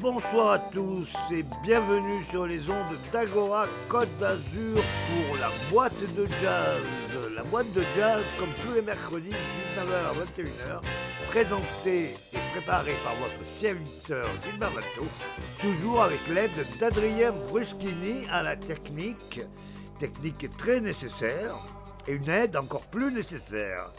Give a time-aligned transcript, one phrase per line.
[0.00, 6.24] Bonsoir à tous et bienvenue sur les ondes d'Agora Côte d'Azur pour la boîte de
[6.40, 6.80] jazz.
[7.34, 10.82] La boîte de jazz, comme tous les mercredis, 19h à 21h,
[11.30, 15.08] présentée et préparée par votre serviteur Gilbert Bateau,
[15.60, 19.40] toujours avec l'aide d'Adrien Bruschini à la technique,
[19.98, 21.56] technique très nécessaire
[22.06, 23.90] et une aide encore plus nécessaire.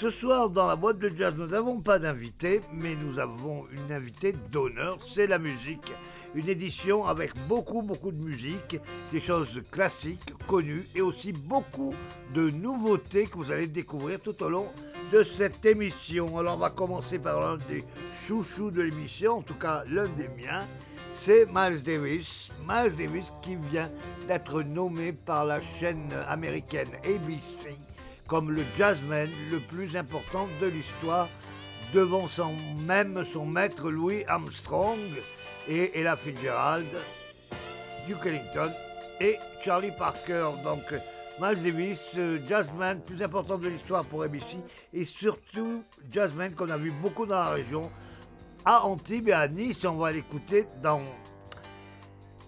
[0.00, 3.92] Ce soir, dans la boîte de jazz, nous n'avons pas d'invité, mais nous avons une
[3.92, 5.92] invitée d'honneur, c'est la musique.
[6.34, 8.78] Une édition avec beaucoup, beaucoup de musique,
[9.12, 11.92] des choses classiques, connues, et aussi beaucoup
[12.32, 14.68] de nouveautés que vous allez découvrir tout au long
[15.12, 16.38] de cette émission.
[16.38, 20.28] Alors, on va commencer par l'un des chouchous de l'émission, en tout cas l'un des
[20.28, 20.66] miens.
[21.12, 22.48] C'est Miles Davis.
[22.66, 23.90] Miles Davis qui vient
[24.26, 27.76] d'être nommé par la chaîne américaine ABC
[28.30, 31.28] comme le jazzman le plus important de l'histoire,
[31.92, 32.28] devant
[32.86, 35.00] même son maître Louis Armstrong
[35.68, 36.86] et Ella Fitzgerald,
[38.06, 38.70] Duke Ellington
[39.20, 40.50] et Charlie Parker.
[40.62, 40.94] Donc,
[41.42, 44.58] Miles Davis, euh, jazzman plus important de l'histoire pour ABC
[44.94, 47.90] et surtout jazzman qu'on a vu beaucoup dans la région,
[48.64, 49.84] à Antibes et à Nice.
[49.84, 51.02] On va l'écouter dans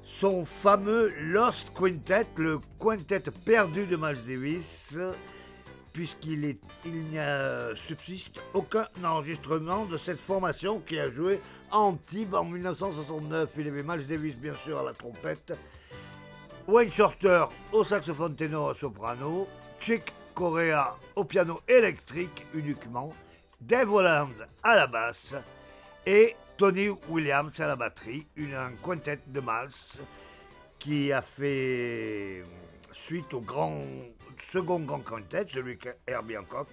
[0.07, 4.97] son fameux Lost Quintet, le quintet perdu de Miles Davis
[5.93, 11.41] puisqu'il il n'y a subsiste aucun enregistrement de cette formation qui a joué
[11.71, 13.51] à Antibes en 1969.
[13.59, 15.53] Il y avait Miles Davis bien sûr à la trompette,
[16.67, 19.49] Wayne Shorter au saxophone ténor soprano,
[19.81, 23.13] Chick Corea au piano électrique uniquement,
[23.61, 25.35] Dave Holland à la basse
[26.07, 29.75] et Tony Williams à la batterie, une un quintet de Miles
[30.79, 32.45] qui a fait
[32.93, 33.85] suite au grand
[34.43, 36.69] second grand quintet, celui Herbie Hancock.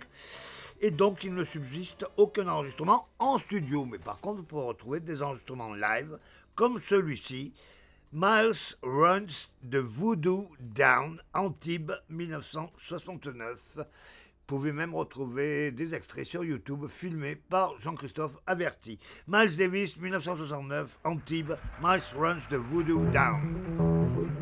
[0.81, 3.85] Et donc, il ne subsiste aucun enregistrement en studio.
[3.85, 6.18] Mais par contre, vous pouvez retrouver des enregistrements live,
[6.56, 7.53] comme celui-ci,
[8.12, 13.59] Miles Runs de Voodoo Down, Antibes 1969.
[13.75, 13.84] Vous
[14.58, 18.97] pouvez même retrouver des extraits sur YouTube filmés par Jean-Christophe Averti.
[19.28, 21.53] Miles Davis, 1969, Antibes,
[21.84, 24.38] Miles Runs de Voodoo Down.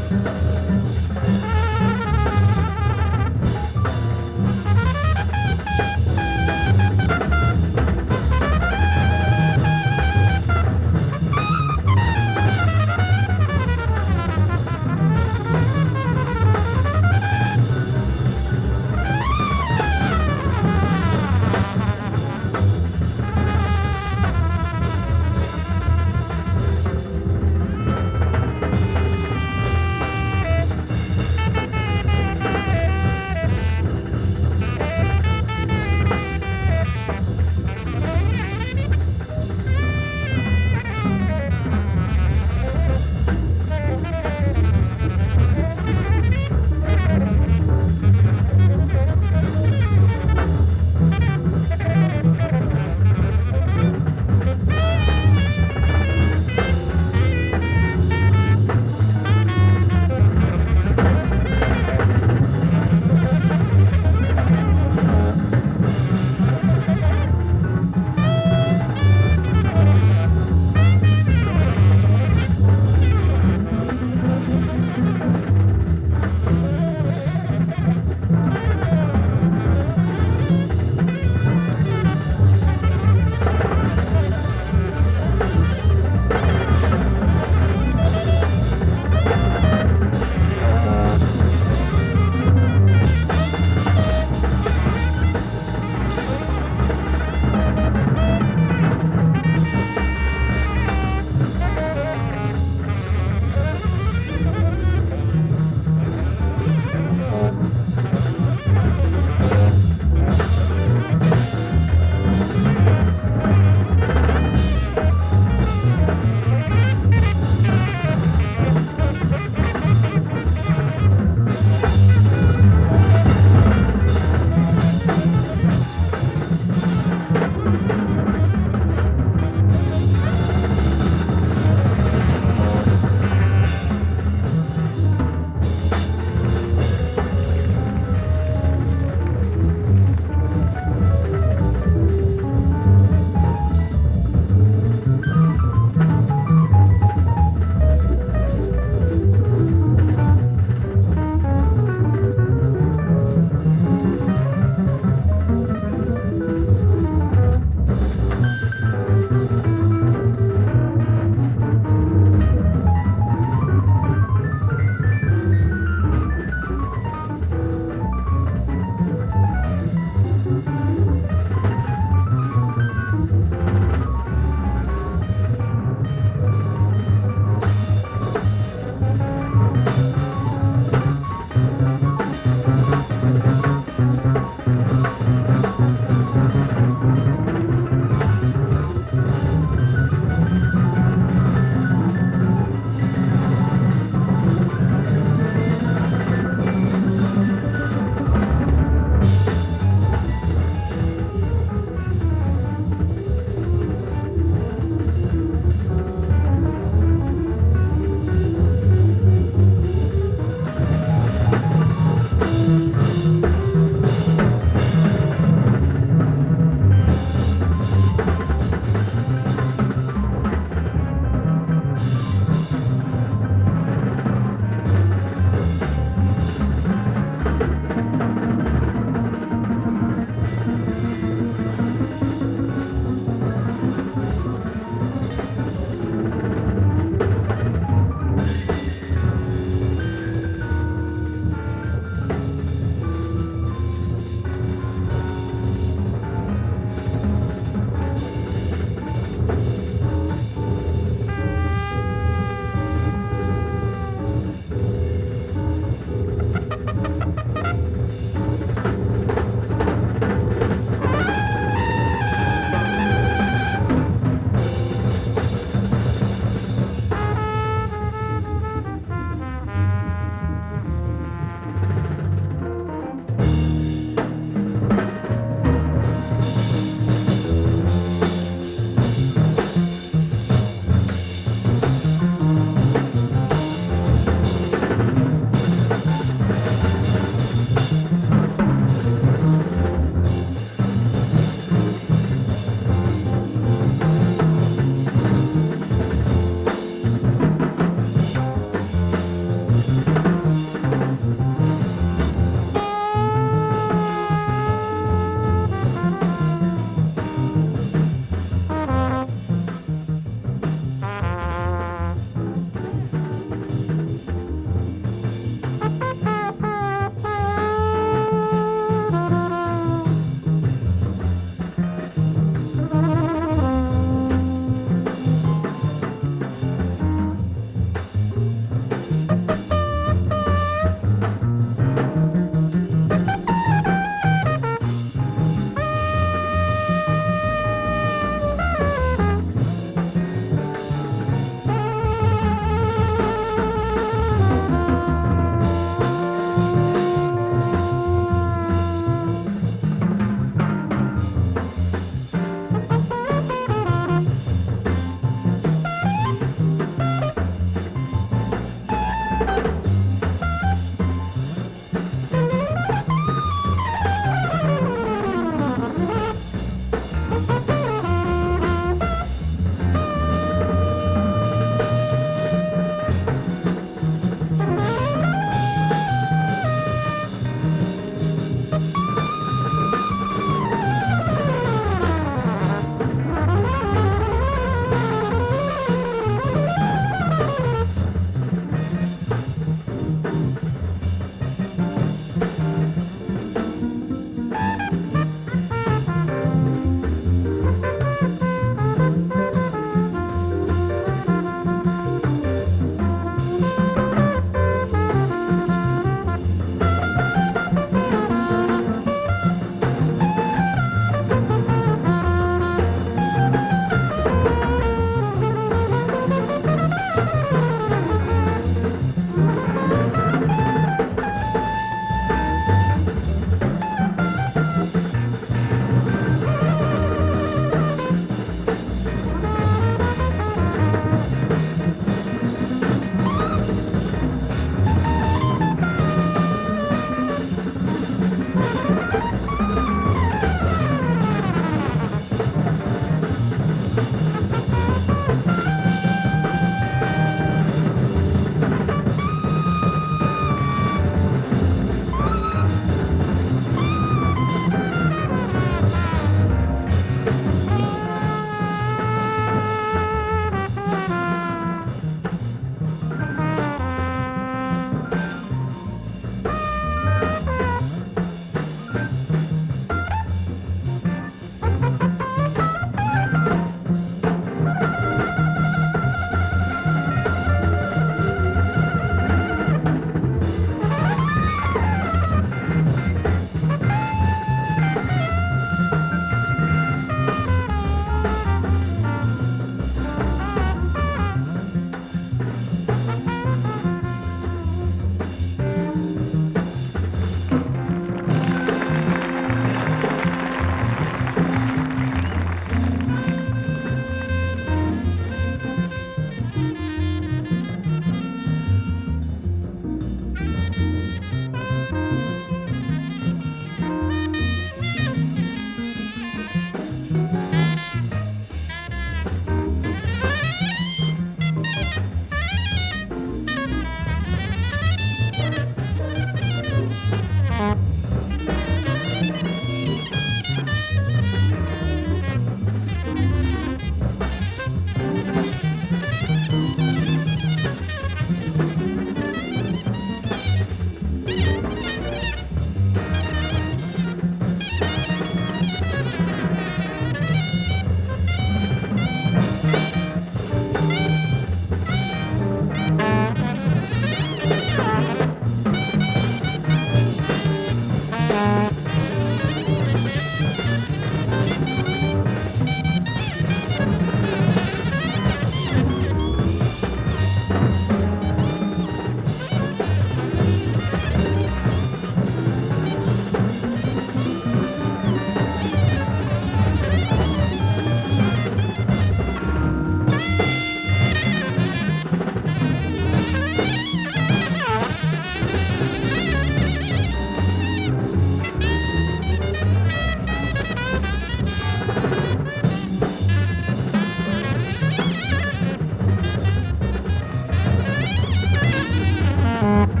[599.71, 600.00] Thank you.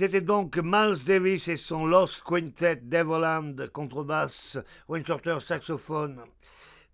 [0.00, 4.56] C'était donc Miles Davis et son Lost Quintet, Devoland, contrebasse,
[4.88, 6.22] Wayne Shorter, saxophone,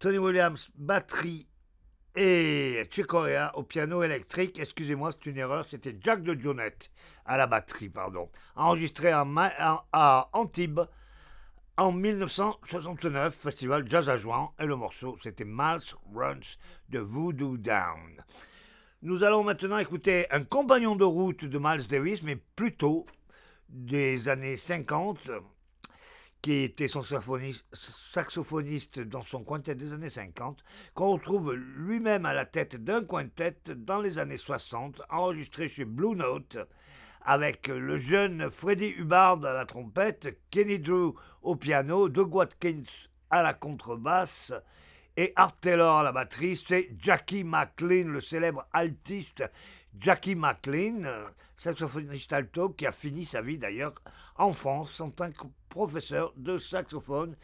[0.00, 1.46] Tony Williams, batterie
[2.16, 4.58] et Chick au piano électrique.
[4.58, 6.90] Excusez-moi, c'est une erreur, c'était Jack de Jonette
[7.24, 8.28] à la batterie, pardon.
[8.56, 10.80] Enregistré à Antibes
[11.76, 16.56] en 1969, festival Jazz à Juan, et le morceau c'était Miles Runs
[16.88, 18.24] de Voodoo Down.
[19.06, 23.06] Nous allons maintenant écouter un compagnon de route de Miles Davis, mais plutôt
[23.68, 25.30] des années 50,
[26.42, 30.58] qui était son saxophoniste dans son quintet des années 50,
[30.92, 36.16] qu'on retrouve lui-même à la tête d'un quintet dans les années 60, enregistré chez Blue
[36.16, 36.58] Note,
[37.22, 43.42] avec le jeune Freddie Hubbard à la trompette, Kenny Drew au piano, Doug Watkins à
[43.42, 44.52] la contrebasse,
[45.16, 49.44] et Art Taylor la batterie, c'est Jackie McLean, le célèbre altiste
[49.98, 51.04] Jackie McLean,
[51.56, 53.94] saxophoniste alto qui a fini sa vie d'ailleurs
[54.36, 57.34] en France en tant que professeur de saxophone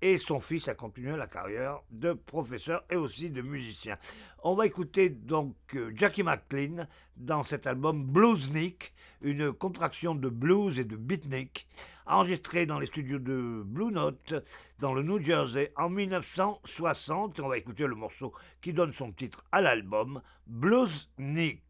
[0.00, 3.98] et son fils a continué la carrière de professeur et aussi de musicien.
[4.42, 6.86] On va écouter donc euh, Jackie McLean
[7.16, 11.66] dans cet album Bluesnik, une contraction de blues et de beatnik,
[12.06, 14.34] enregistré dans les studios de Blue Note
[14.78, 17.40] dans le New Jersey en 1960.
[17.40, 21.62] On va écouter le morceau qui donne son titre à l'album Bluesnik,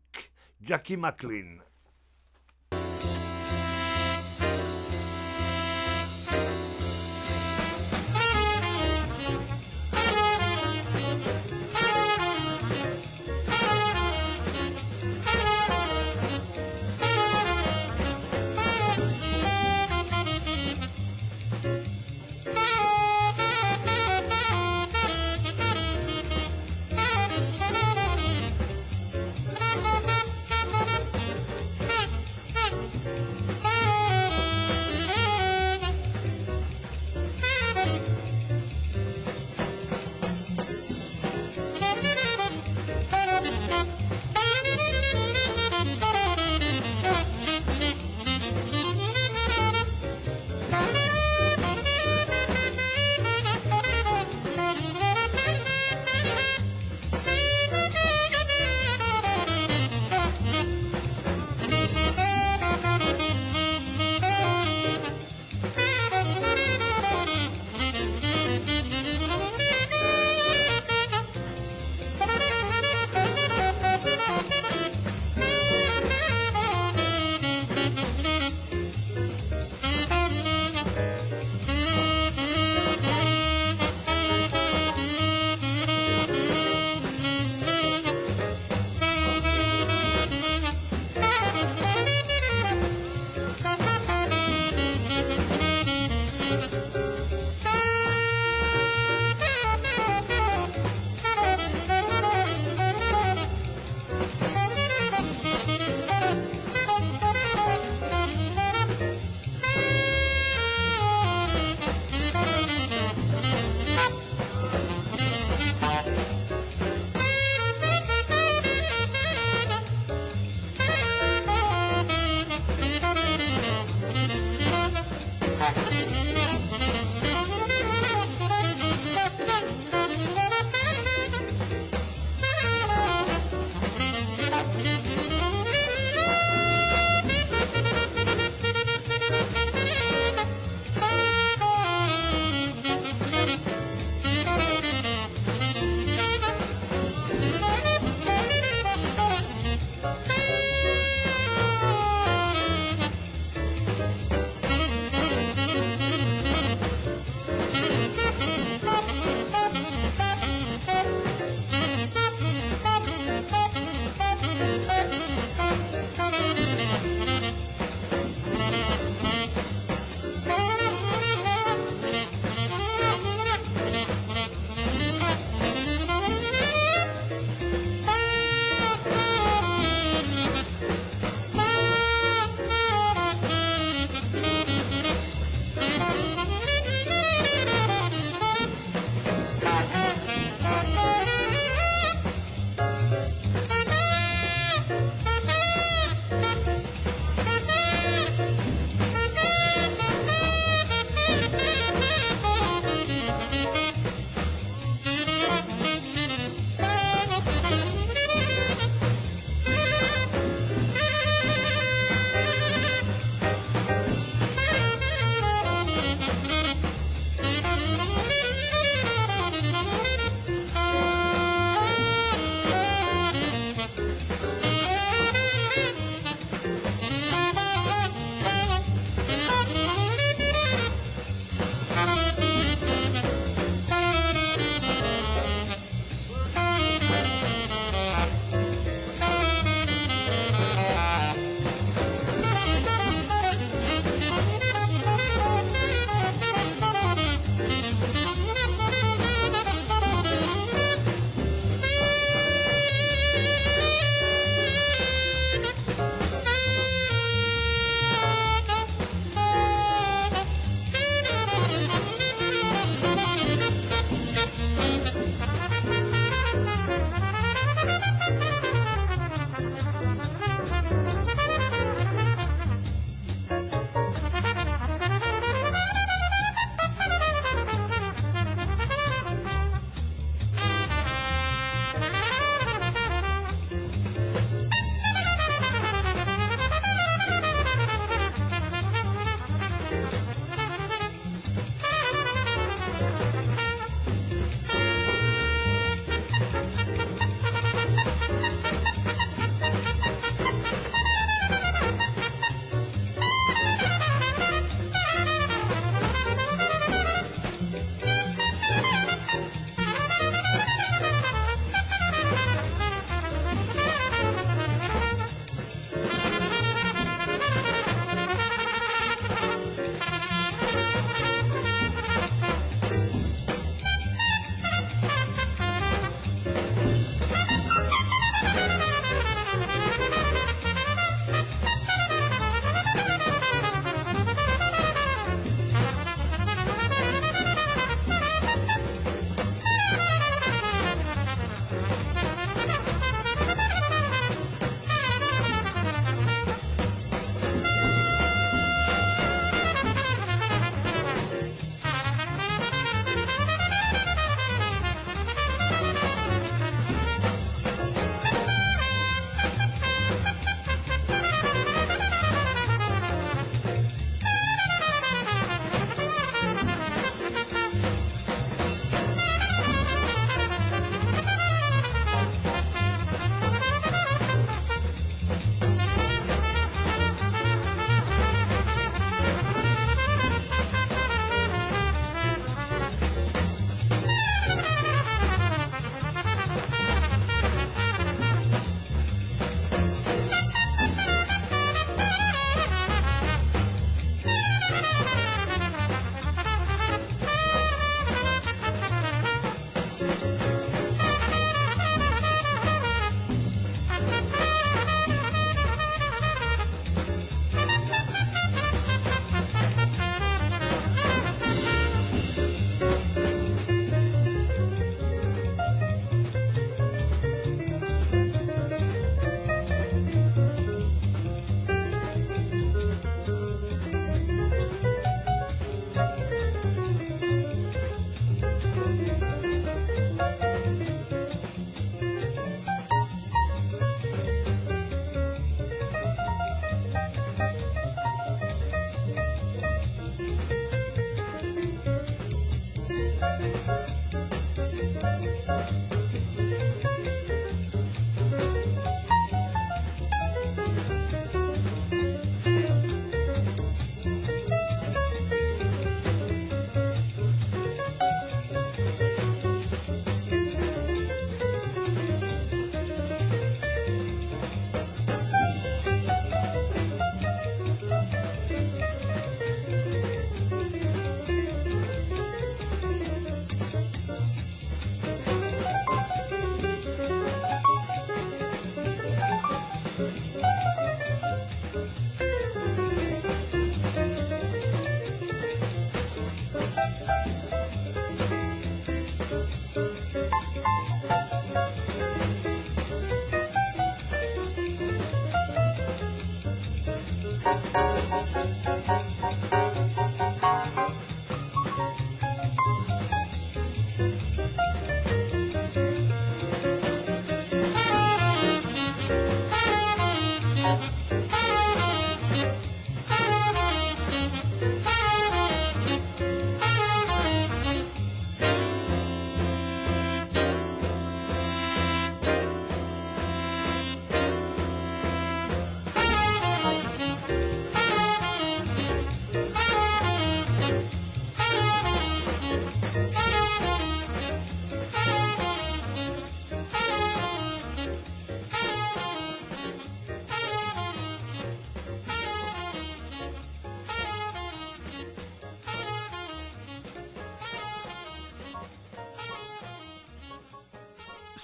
[0.61, 1.67] Jackie McLean.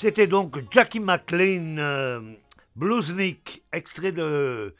[0.05, 2.21] C'était donc Jackie McLean, euh,
[2.77, 4.75] Bluesnik, extrait de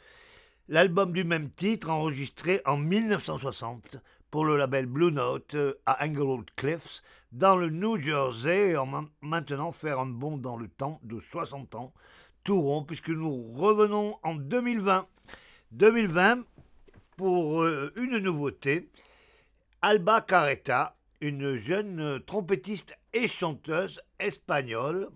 [0.67, 3.97] l'album du même titre enregistré en 1960
[4.29, 9.71] pour le label Blue Note euh, à Englewood Cliffs dans le New Jersey en maintenant
[9.71, 11.91] faire un bond dans le temps de 60 ans
[12.43, 15.07] tout rond puisque nous revenons en 2020.
[15.71, 16.43] 2020
[17.17, 18.91] pour euh, une nouveauté,
[19.81, 25.09] Alba Carreta, une jeune trompettiste et chanteuse espagnole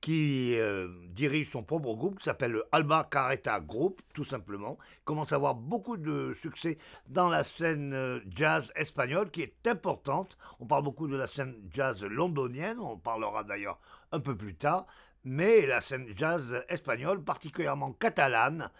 [0.00, 4.78] qui euh, dirige son propre groupe qui s'appelle le Alba Carreta Group, tout simplement.
[5.04, 10.38] commence à avoir beaucoup de succès dans la scène euh, jazz espagnole qui est importante.
[10.58, 13.78] On parle beaucoup de la scène jazz londonienne, on parlera d'ailleurs
[14.10, 14.86] un peu plus tard,
[15.24, 18.70] mais la scène jazz espagnole, particulièrement catalane,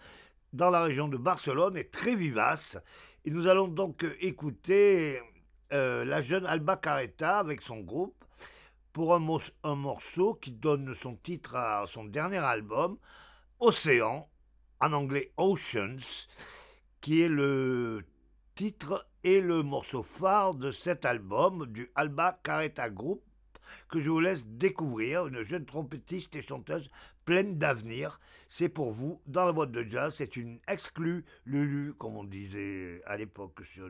[0.53, 2.79] dans la région de Barcelone, est très vivace.
[3.25, 5.21] Et nous allons donc écouter
[5.73, 8.25] euh, la jeune Alba Carreta avec son groupe
[8.93, 12.97] pour un, morceau qui donne son titre à son dernier album,
[13.59, 14.29] Océan,
[14.81, 16.27] en anglais Oceans,
[16.99, 18.03] qui est le
[18.55, 23.23] titre et le morceau phare de cet album du Alba Carreta Group
[23.89, 26.89] que je vous laisse découvrir, une jeune trompettiste et chanteuse
[27.25, 28.19] pleine d'avenir.
[28.47, 30.13] C'est pour vous dans la boîte de jazz.
[30.17, 33.89] C'est une exclue Lulu, comme on disait à l'époque sur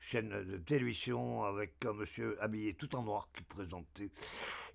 [0.00, 4.10] chaîne de télévision avec un monsieur habillé tout en noir qui présentait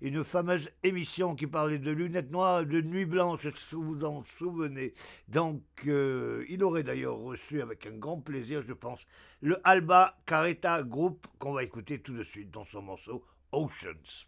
[0.00, 4.94] une fameuse émission qui parlait de lunettes noires, de nuit blanche, si vous en souvenez?
[5.28, 9.00] Donc, euh, il aurait d'ailleurs reçu avec un grand plaisir, je pense,
[9.40, 14.26] le Alba Careta Group qu'on va écouter tout de suite dans son morceau Oceans.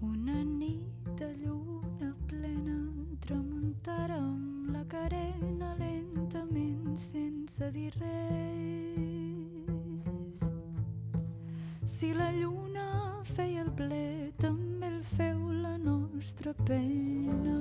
[0.00, 2.78] Una nit de lluna plena
[3.24, 8.84] tramuntara amb la carena lentament sense dir res.
[11.94, 12.86] Si la lluna
[13.34, 17.56] feia el ple, també el feu la nostra pena.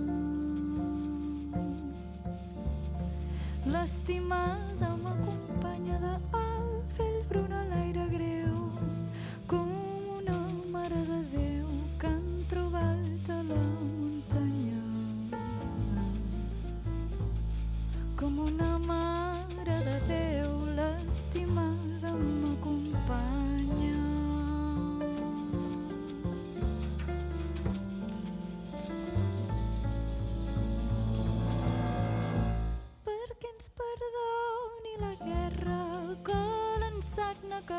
[3.73, 6.13] L'estimada m'acompanya de...
[6.33, 6.52] Ah,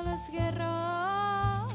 [0.07, 1.73] les guerres.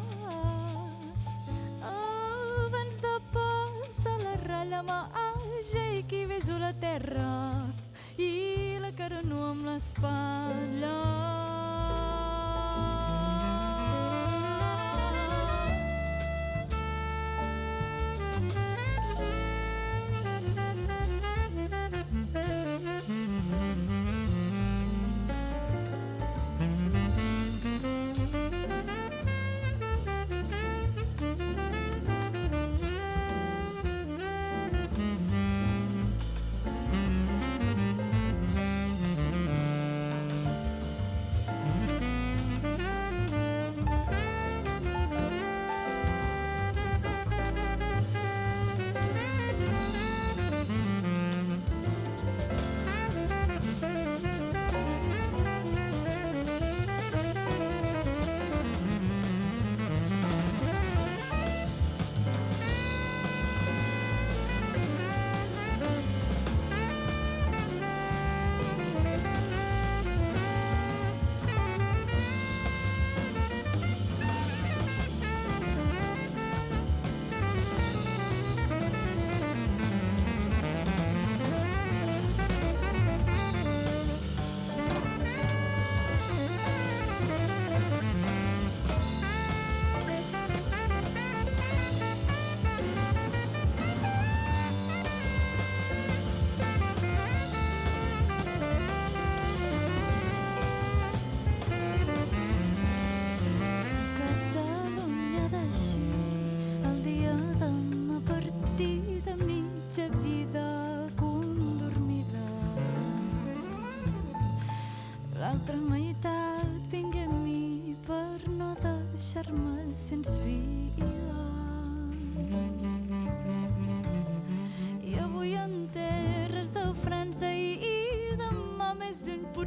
[1.91, 7.29] Abans de passar la ratlla m'haja i qui beso la terra
[8.17, 10.97] i la cara no amb l'espatlla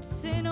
[0.02, 0.51] sin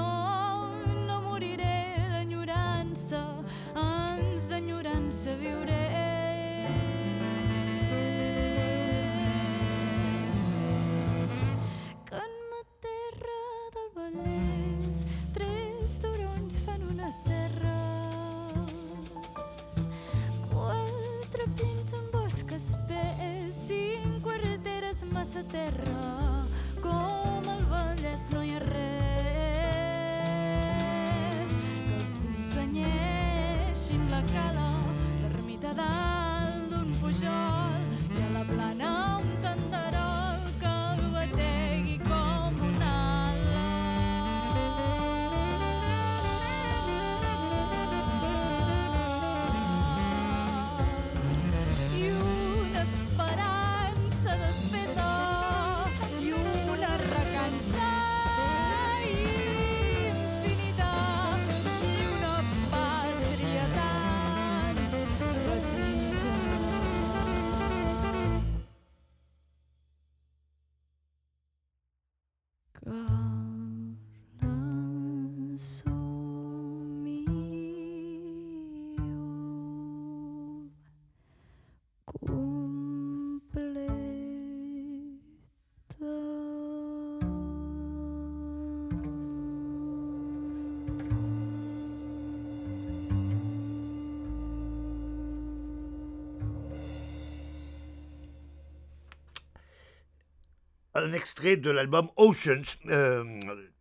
[101.01, 103.25] un extrait de l'album Oceans, euh,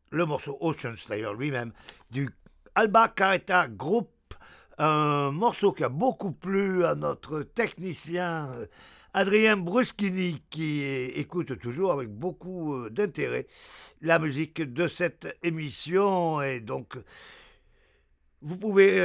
[0.10, 1.74] le morceau Oceans d'ailleurs lui-même,
[2.12, 2.30] du
[2.76, 4.10] Alba Carreta Group,
[4.78, 8.66] un morceau qui a beaucoup plu à notre technicien euh,
[9.14, 13.48] Adrien Bruschini qui écoute toujours avec beaucoup euh, d'intérêt
[14.02, 16.42] la musique de cette émission.
[16.42, 16.98] Et donc
[18.42, 18.98] vous pouvez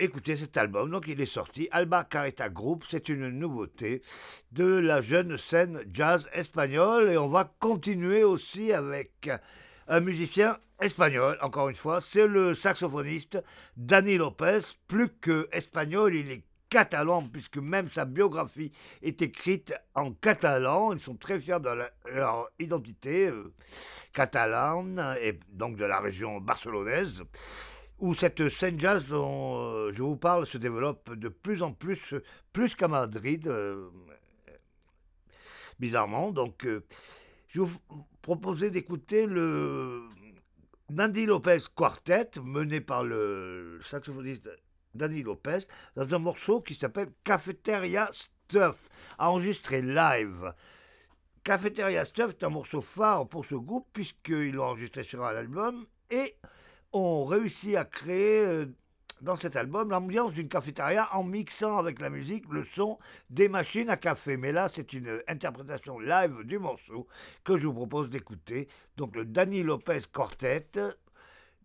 [0.00, 0.90] écouter cet album.
[0.90, 4.02] Donc il est sorti, Alba Careta Group, c'est une nouveauté
[4.52, 9.30] de la jeune scène jazz espagnole et on va continuer aussi avec
[9.86, 13.42] un musicien espagnol, encore une fois, c'est le saxophoniste
[13.76, 18.72] Dani Lopez, plus que espagnol, il est catalan, puisque même sa biographie
[19.02, 20.92] est écrite en catalan.
[20.92, 21.70] Ils sont très fiers de
[22.14, 23.52] leur identité euh,
[24.12, 27.24] catalane, et donc de la région barcelonaise,
[28.00, 32.14] où cette scène jazz dont euh, je vous parle se développe de plus en plus,
[32.52, 33.88] plus qu'à Madrid, euh,
[35.78, 36.30] bizarrement.
[36.30, 36.66] Donc,
[37.48, 37.80] je vous
[38.22, 40.08] proposais d'écouter le
[40.90, 44.50] Nandi Lopez Quartet, mené par le saxophoniste
[44.94, 45.60] Danny Lopez
[45.94, 48.88] dans un morceau qui s'appelle Cafeteria Stuff,
[49.18, 50.52] enregistré live.
[51.44, 55.86] Cafeteria Stuff est un morceau phare pour ce groupe puisqu'ils l'ont enregistré sur un album
[56.10, 56.36] et
[56.92, 58.66] ont réussi à créer euh,
[59.22, 63.90] dans cet album l'ambiance d'une cafétéria en mixant avec la musique le son des machines
[63.90, 64.36] à café.
[64.36, 67.06] Mais là, c'est une interprétation live du morceau
[67.44, 68.68] que je vous propose d'écouter.
[68.96, 70.68] Donc le Danny Lopez Quartet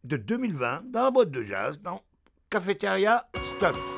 [0.03, 2.01] de 2020 dans la boîte de jazz dans
[2.49, 3.94] Cafeteria Stuff.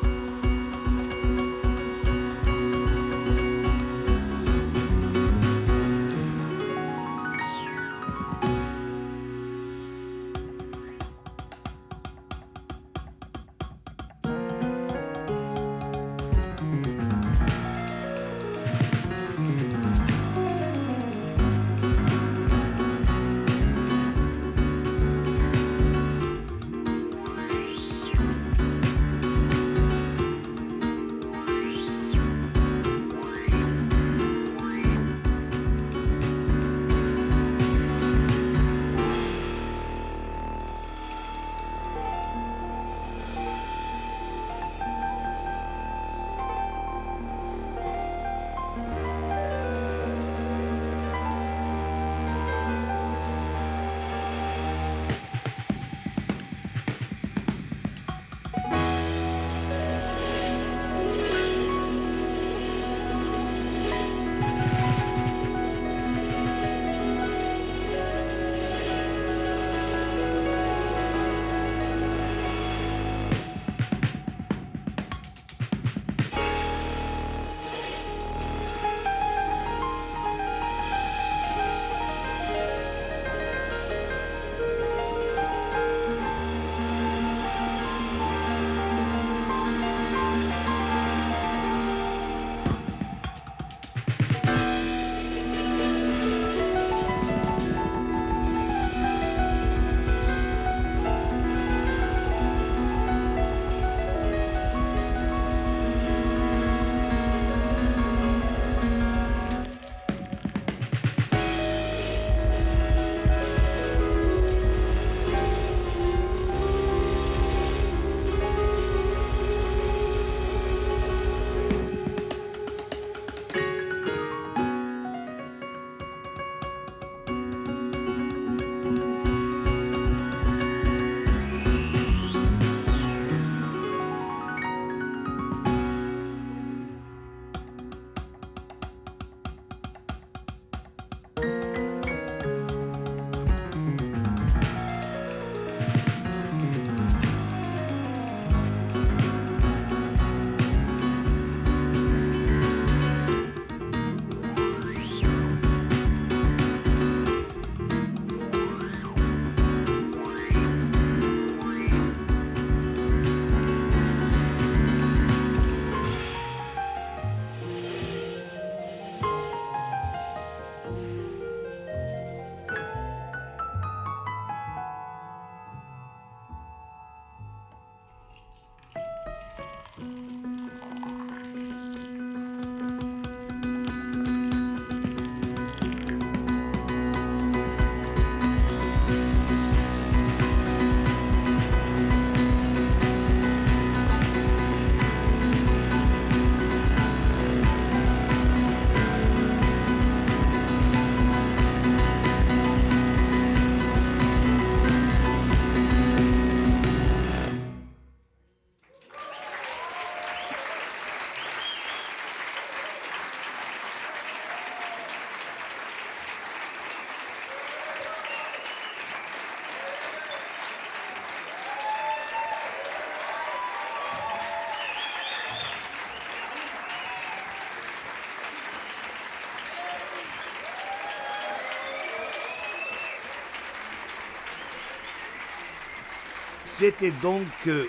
[236.77, 237.87] C'était donc euh,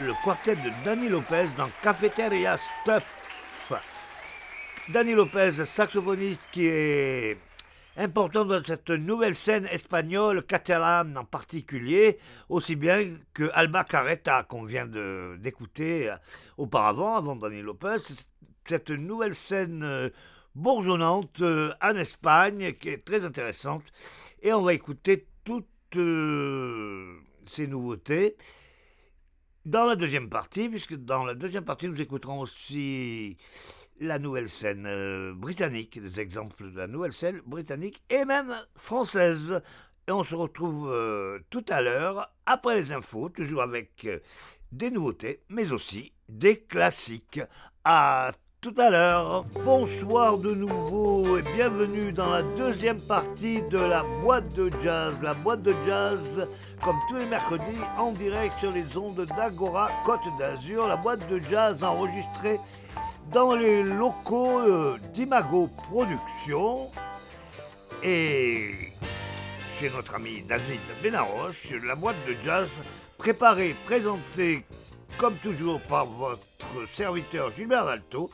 [0.00, 3.72] le quartet de Danny Lopez dans Cafeteria Stuff.
[4.90, 7.38] Danny Lopez, saxophoniste qui est
[7.96, 12.18] important dans cette nouvelle scène espagnole, catalane en particulier,
[12.50, 14.86] aussi bien que Alba Carreta qu'on vient
[15.38, 16.14] d'écouter
[16.58, 17.96] auparavant, avant Danny Lopez.
[18.66, 20.10] Cette nouvelle scène euh,
[20.54, 23.84] bourgeonnante euh, en Espagne qui est très intéressante.
[24.42, 25.66] Et on va écouter toutes
[25.96, 27.14] euh,
[27.48, 28.36] ces nouveautés
[29.64, 33.36] dans la deuxième partie, puisque dans la deuxième partie, nous écouterons aussi
[34.00, 39.60] la nouvelle scène euh, britannique, des exemples de la nouvelle scène britannique et même française.
[40.06, 44.20] Et on se retrouve euh, tout à l'heure, après les infos, toujours avec euh,
[44.72, 47.40] des nouveautés, mais aussi des classiques.
[47.84, 48.30] À
[48.60, 49.44] tout à l'heure.
[49.64, 55.14] Bonsoir de nouveau et bienvenue dans la deuxième partie de la boîte de jazz.
[55.22, 56.48] La boîte de jazz,
[56.82, 57.62] comme tous les mercredis,
[57.96, 60.88] en direct sur les ondes d'Agora Côte d'Azur.
[60.88, 62.58] La boîte de jazz enregistrée
[63.32, 66.90] dans les locaux euh, d'Imago Productions
[68.02, 68.70] et
[69.78, 72.66] chez notre ami David Benaroche, la boîte de jazz
[73.18, 74.64] préparée, présentée
[75.16, 76.40] comme toujours par votre
[76.94, 78.30] serviteur Gilbert Alto,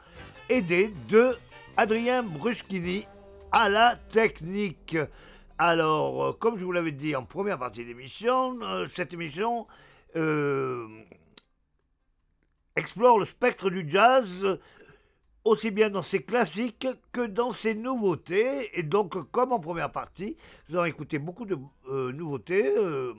[0.48, 1.36] aidé de
[1.76, 3.06] Adrien Bruschini
[3.52, 4.96] à la technique.
[5.58, 9.66] Alors, euh, comme je vous l'avais dit en première partie d'émission, euh, cette émission
[12.76, 14.58] explore le spectre du jazz
[15.44, 18.78] aussi bien dans ses classiques que dans ses nouveautés.
[18.78, 20.36] Et donc, comme en première partie,
[20.68, 21.56] nous avons écouté beaucoup de
[21.88, 23.12] euh, nouveautés, euh,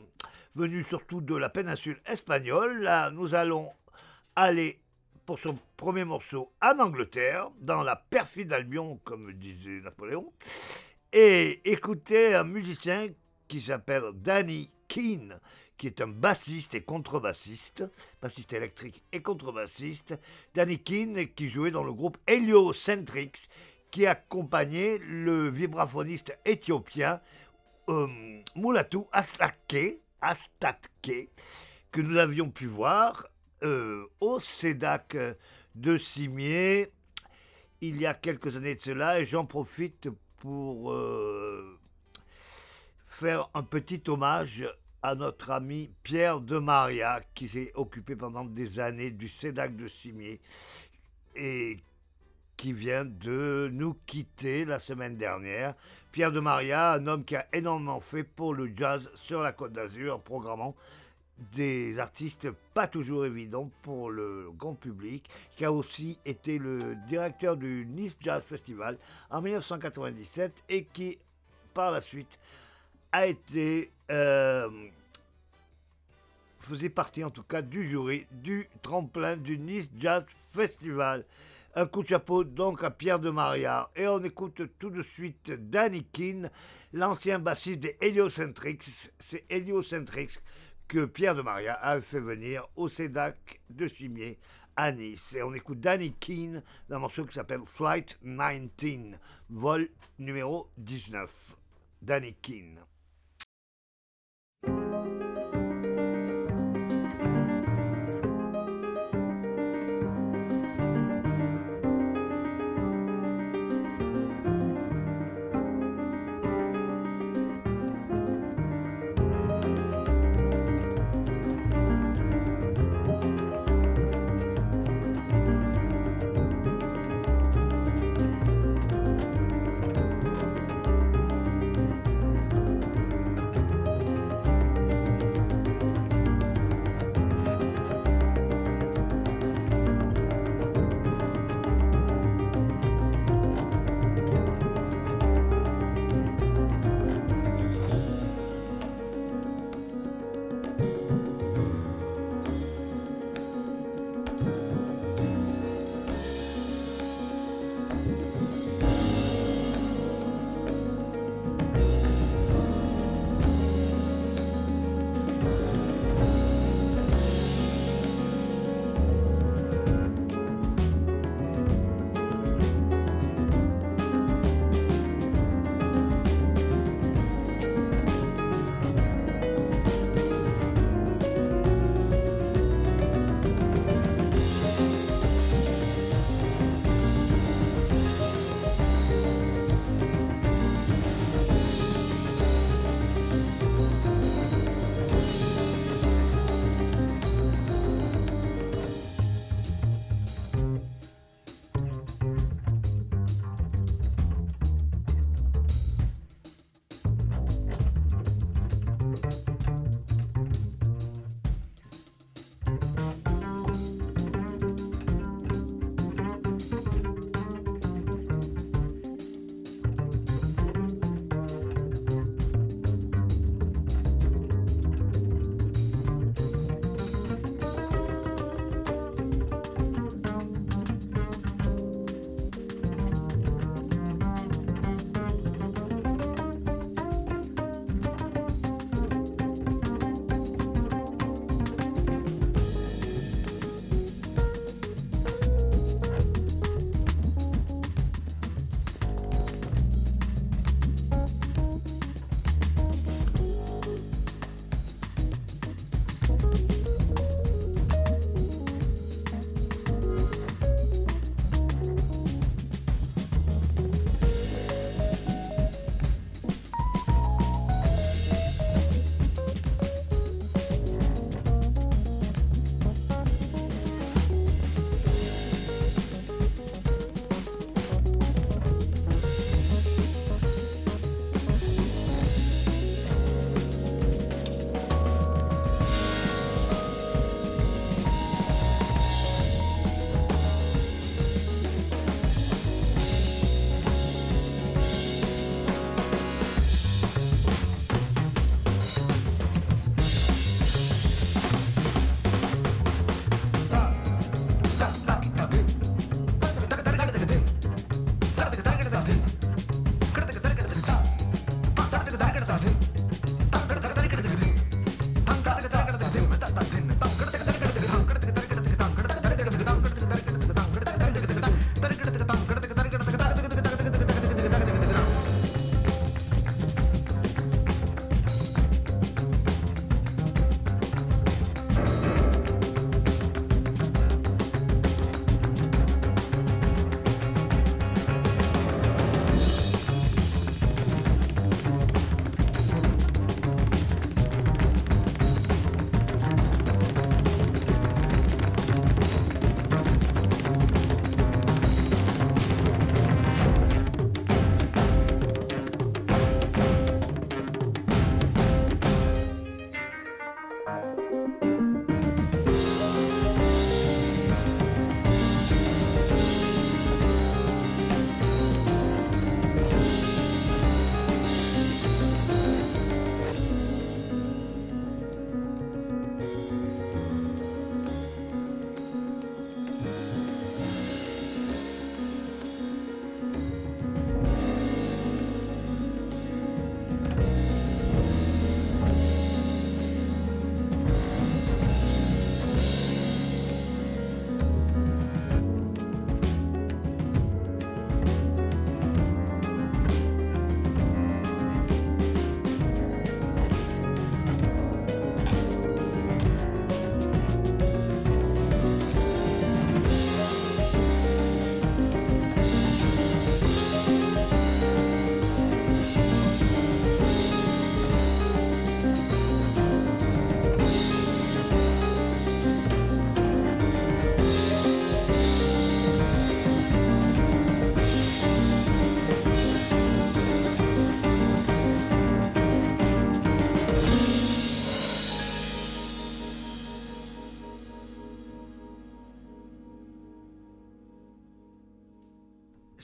[0.55, 2.81] venues surtout de la péninsule espagnole.
[2.81, 3.69] Là, nous allons
[4.35, 4.79] aller
[5.25, 10.31] pour son premier morceau en Angleterre, dans la perfide Albion, comme disait Napoléon,
[11.11, 13.07] et écouter un musicien
[13.47, 15.39] qui s'appelle Danny Keane,
[15.77, 17.83] qui est un bassiste et contrebassiste,
[18.21, 20.17] bassiste électrique et contrebassiste,
[20.53, 23.49] Danny Keane, qui jouait dans le groupe Heliocentrics,
[23.91, 27.19] qui accompagnait le vibraphoniste éthiopien
[27.89, 28.07] euh,
[28.55, 31.29] Moulatou Astatke, Astatke,
[31.91, 33.27] que nous avions pu voir
[33.65, 35.17] euh, au CEDAC
[35.75, 36.91] de Cimier
[37.81, 41.77] il y a quelques années de cela, et j'en profite pour euh,
[43.05, 44.67] faire un petit hommage
[45.03, 49.87] à notre ami Pierre de Maria, qui s'est occupé pendant des années du CEDAC de
[49.87, 50.39] Cimier
[51.35, 51.77] et
[52.57, 55.75] qui vient de nous quitter la semaine dernière.
[56.11, 59.73] Pierre de Maria, un homme qui a énormément fait pour le jazz sur la Côte
[59.73, 60.75] d'Azur, programmant
[61.37, 67.57] des artistes pas toujours évidents pour le grand public, qui a aussi été le directeur
[67.57, 68.97] du Nice Jazz Festival
[69.29, 71.17] en 1997 et qui,
[71.73, 72.39] par la suite,
[73.11, 74.69] a été euh,
[76.65, 81.25] faisait partie en tout cas du jury du tremplin du Nice Jazz Festival.
[81.77, 83.89] Un coup de chapeau donc à Pierre de Maria.
[83.97, 86.49] Et on écoute tout de suite Danny Keane,
[86.93, 89.11] l'ancien bassiste des Heliocentrics.
[89.19, 90.39] C'est Heliocentrics
[90.87, 94.37] que Pierre de Maria a fait venir au CEDAC de Cimier
[94.75, 95.33] à Nice.
[95.35, 99.19] Et on écoute Danny Keane dans un morceau qui s'appelle Flight 19,
[99.49, 101.57] vol numéro 19.
[102.01, 102.79] Danny Keane.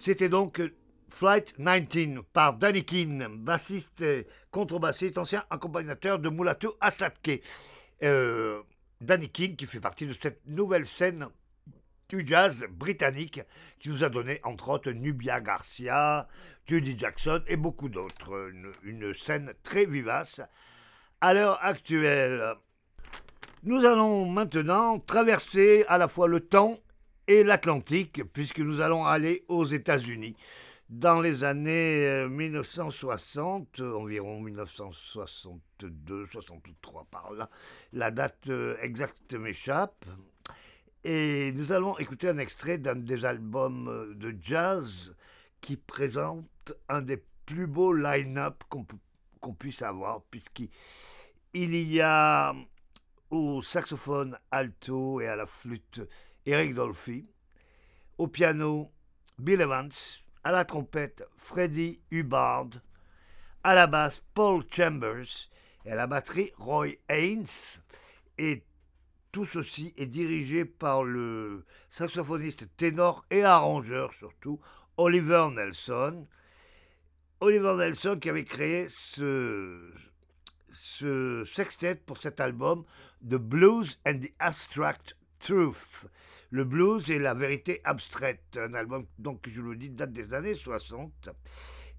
[0.03, 0.59] C'était donc
[1.11, 7.39] Flight 19 par Danny Keane, bassiste et contrebassiste, ancien accompagnateur de Mulatu Aslatke.
[8.01, 8.63] Euh,
[8.99, 11.27] Danny Keane qui fait partie de cette nouvelle scène
[12.09, 13.41] du jazz britannique
[13.77, 16.27] qui nous a donné entre autres Nubia Garcia,
[16.65, 18.49] Judy Jackson et beaucoup d'autres.
[18.81, 20.41] Une, scène très vivace.
[21.21, 22.55] À l'heure actuelle,
[23.61, 26.79] nous allons maintenant traverser à la fois le temps
[27.27, 30.35] et l'Atlantique puisque nous allons aller aux États-Unis.
[30.89, 37.49] Dans les années 1960, environ 1962-63 par là,
[37.93, 40.03] la date euh, exacte m'échappe,
[41.05, 45.15] et nous allons écouter un extrait d'un des albums euh, de jazz
[45.61, 48.63] qui présente un des plus beaux line-up
[49.39, 50.69] qu'on puisse avoir, puisqu'il
[51.53, 52.53] y a
[53.29, 56.01] au saxophone alto et à la flûte
[56.45, 57.27] Eric Dolphy,
[58.17, 58.91] au piano
[59.37, 59.91] Bill Evans,
[60.43, 62.69] à la trompette Freddie Hubbard,
[63.63, 65.49] à la basse Paul Chambers
[65.85, 67.45] et à la batterie Roy Haynes.
[68.39, 68.63] Et
[69.31, 74.59] tout ceci est dirigé par le saxophoniste ténor et arrangeur surtout,
[74.97, 76.27] Oliver Nelson.
[77.39, 79.91] Oliver Nelson qui avait créé ce,
[80.71, 82.83] ce sextet pour cet album,
[83.23, 86.07] The Blues and the Abstract Truth.
[86.49, 90.53] Le blues et la vérité abstraite, un album donc je le dis date des années
[90.53, 91.29] 60.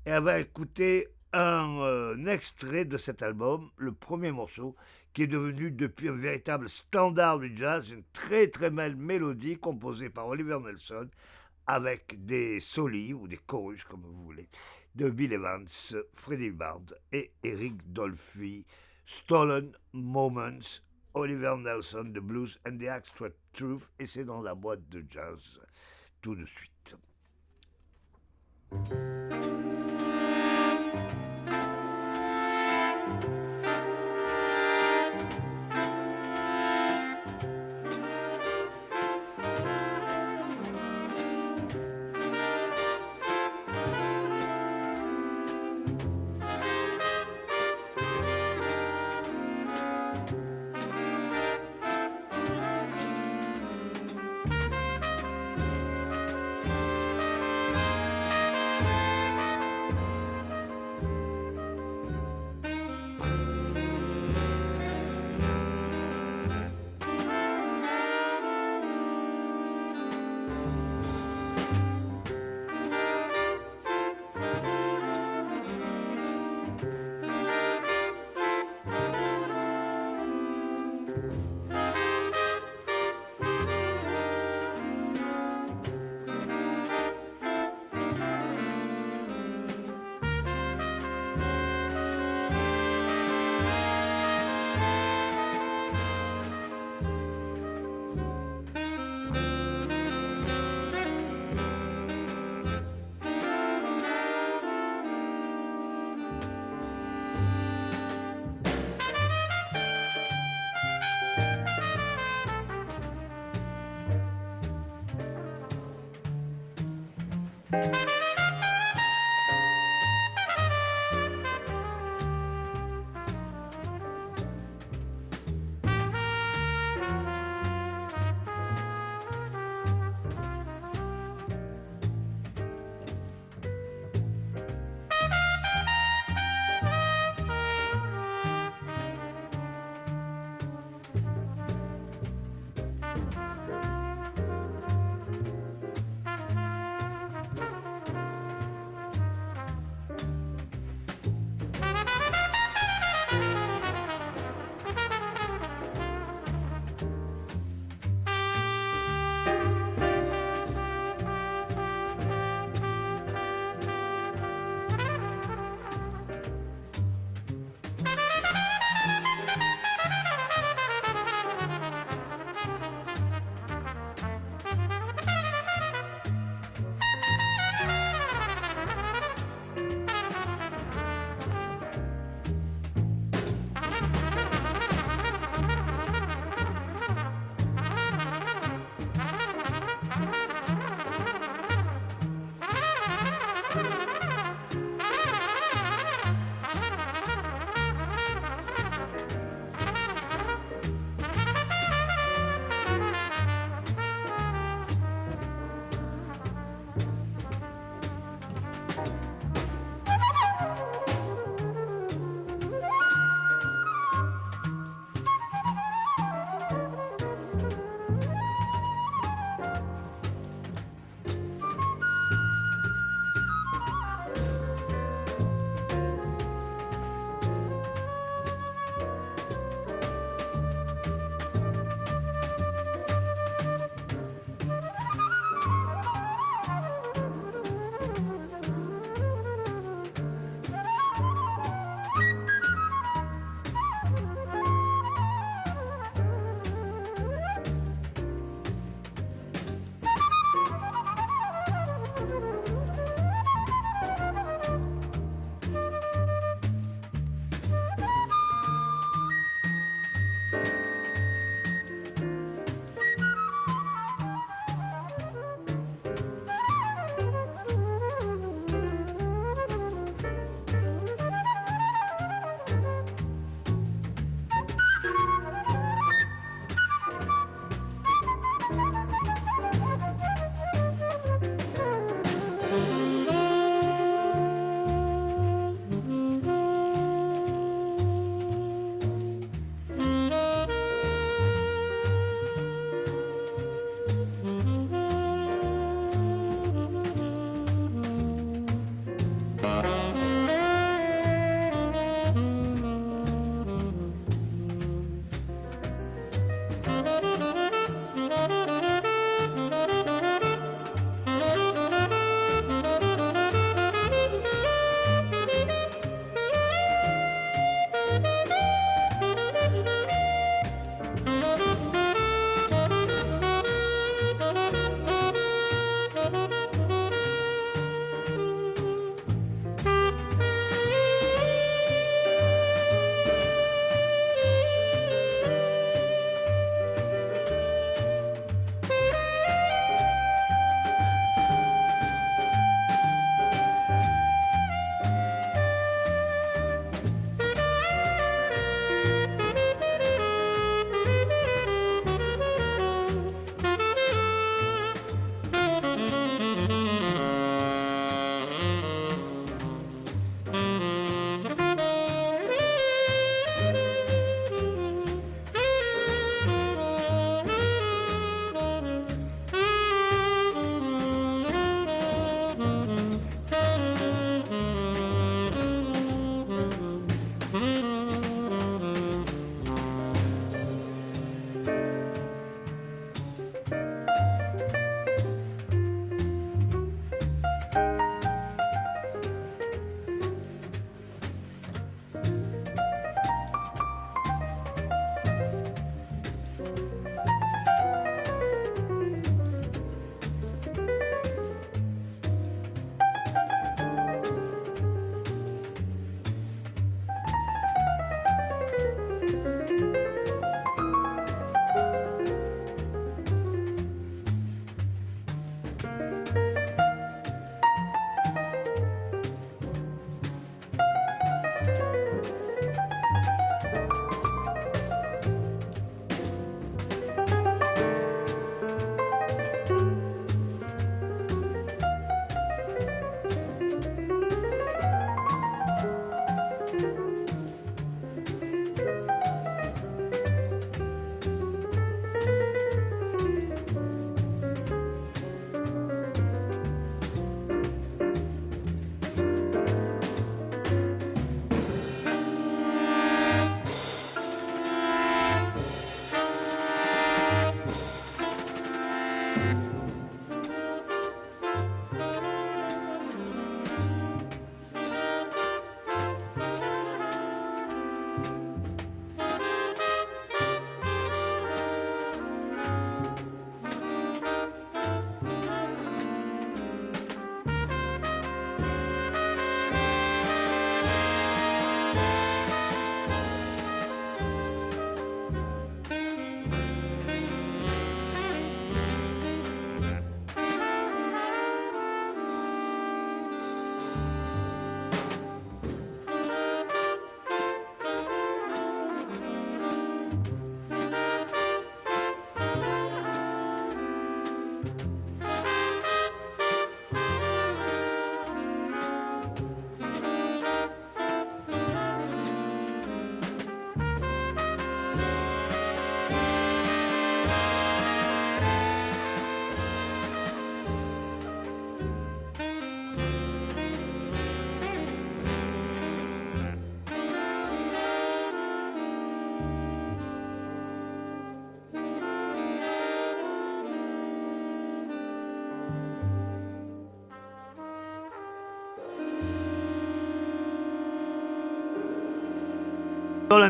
[0.06, 4.76] Et elle va écouter un, euh, extrait de cet album, le premier morceau,
[5.12, 10.10] qui est devenu depuis un véritable standard du jazz, une très très belle mélodie composée
[10.10, 11.08] par Oliver Nelson
[11.66, 14.48] avec des solis ou des chorus comme vous voulez
[14.94, 15.66] de Bill Evans,
[16.14, 16.82] Freddie Bard
[17.12, 18.64] et Eric Dolphy.
[19.04, 20.80] Stolen Moments
[21.14, 25.60] Oliver Nelson, The Blues and the Extra Truth, et c'est dans la boîte de jazz
[26.20, 26.96] tout de suite.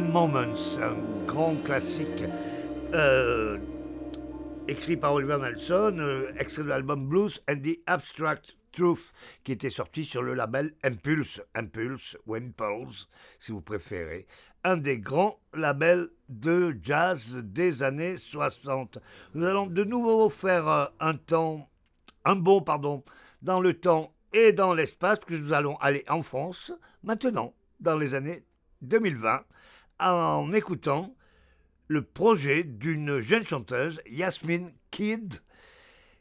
[0.01, 2.25] Moments, un grand classique
[2.95, 3.59] euh,
[4.67, 9.13] écrit par Oliver Nelson, euh, extrait de l'album Blues and the Abstract Truth,
[9.45, 13.07] qui était sorti sur le label Impulse, Impulse ou Impulse,
[13.39, 14.27] si vous préférez,
[14.65, 18.99] un des grands labels de jazz des années 60.
[19.35, 21.69] Nous allons de nouveau faire euh, un temps,
[22.25, 23.05] un bond, pardon,
[23.43, 26.73] dans le temps et dans l'espace, puisque nous allons aller en France,
[27.03, 28.43] maintenant, dans les années
[28.81, 29.45] 2020,
[29.99, 31.15] en écoutant
[31.89, 35.35] le projet d'une jeune chanteuse, Yasmine Kidd.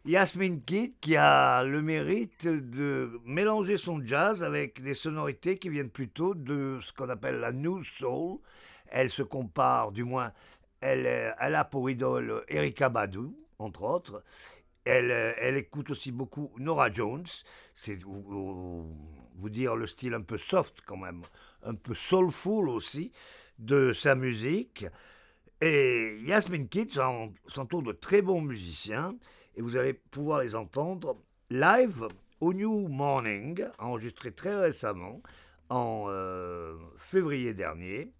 [0.03, 5.89] Yasmine Kidd qui a le mérite de mélanger son jazz avec des sonorités qui viennent
[5.89, 8.39] plutôt de ce qu'on appelle la New Soul.
[8.87, 10.33] Elle se compare, du moins,
[10.81, 14.23] elle, a pour idole Erika Badu, entre autres.
[14.83, 17.27] Elle, écoute aussi beaucoup Nora Jones.
[17.75, 18.89] C'est vous,
[19.49, 21.21] dire le style un peu soft quand même,
[21.63, 23.11] un peu soulful aussi
[23.61, 24.85] de sa musique.
[25.61, 26.91] Et Yasmin Kidd
[27.47, 29.15] s'entoure de très bons musiciens
[29.55, 31.17] et vous allez pouvoir les entendre
[31.49, 32.07] live
[32.39, 35.21] au New Morning, enregistré très récemment
[35.69, 38.11] en euh, février dernier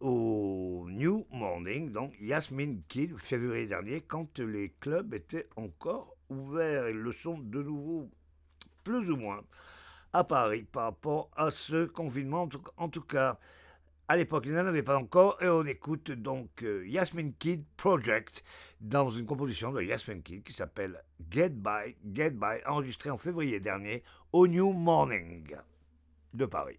[0.00, 6.88] au New Morning, donc Yasmin Kidd, février dernier, quand les clubs étaient encore ouverts.
[6.88, 8.08] Ils le sont de nouveau,
[8.84, 9.42] plus ou moins,
[10.12, 12.48] à Paris par rapport à ce confinement.
[12.76, 13.40] En tout cas,
[14.08, 18.42] à l'époque, il n'en avait pas encore, et on écoute donc euh, Yasmin Kid Project
[18.80, 23.60] dans une composition de Yasmin Kid qui s'appelle Get By, Get By, enregistrée en février
[23.60, 24.02] dernier
[24.32, 25.54] au New Morning
[26.32, 26.78] de Paris.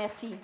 [0.00, 0.34] Merci.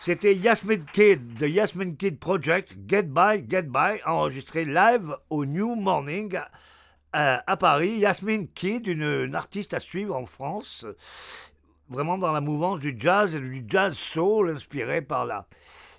[0.00, 5.74] C'était Yasmin Kid, The Yasmin Kid Project, Get By, Get By, enregistré live au New
[5.74, 7.98] Morning euh, à Paris.
[7.98, 10.86] Yasmin Kid, une, une artiste à suivre en France,
[11.88, 15.48] vraiment dans la mouvance du jazz et du jazz soul, inspiré par la,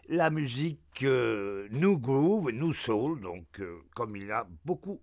[0.07, 5.01] la musique euh, New Groove, New Soul, donc euh, comme il y a beaucoup